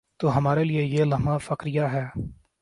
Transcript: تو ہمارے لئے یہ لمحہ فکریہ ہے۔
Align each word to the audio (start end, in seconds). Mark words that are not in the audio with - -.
تو 0.19 0.37
ہمارے 0.37 0.63
لئے 0.63 0.83
یہ 0.83 1.03
لمحہ 1.03 1.37
فکریہ 1.37 1.81
ہے۔ 1.81 2.05